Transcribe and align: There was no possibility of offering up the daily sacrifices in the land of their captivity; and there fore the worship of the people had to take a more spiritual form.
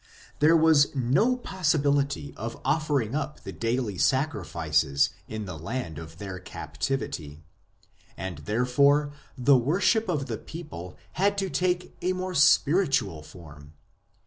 There 0.39 0.57
was 0.57 0.95
no 0.95 1.37
possibility 1.37 2.33
of 2.35 2.59
offering 2.65 3.13
up 3.13 3.43
the 3.43 3.51
daily 3.53 3.99
sacrifices 3.99 5.11
in 5.27 5.45
the 5.45 5.59
land 5.59 5.99
of 5.99 6.17
their 6.17 6.39
captivity; 6.39 7.43
and 8.17 8.39
there 8.39 8.65
fore 8.65 9.13
the 9.37 9.57
worship 9.57 10.09
of 10.09 10.25
the 10.25 10.39
people 10.39 10.97
had 11.11 11.37
to 11.37 11.51
take 11.51 11.95
a 12.01 12.13
more 12.13 12.33
spiritual 12.33 13.21
form. 13.21 13.73